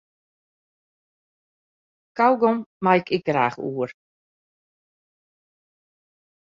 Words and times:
Kaugom 2.17 2.57
mei 2.83 3.01
ik 3.15 3.23
graach 3.27 3.57
oer. 3.69 3.89